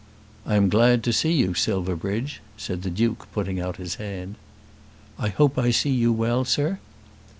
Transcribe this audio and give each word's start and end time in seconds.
"I 0.47 0.55
am 0.55 0.67
glad 0.69 1.03
to 1.03 1.13
see 1.13 1.31
you, 1.33 1.53
Silverbridge," 1.53 2.41
said 2.57 2.81
the 2.81 2.89
Duke, 2.89 3.27
putting 3.33 3.59
out 3.59 3.75
his 3.77 4.01
hand. 4.01 4.33
"I 5.19 5.29
hope 5.29 5.59
I 5.59 5.69
see 5.69 5.91
you 5.91 6.11
well, 6.11 6.43
sir." 6.43 6.79